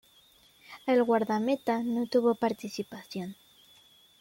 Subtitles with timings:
[0.87, 3.35] El guardameta no tuvo participación.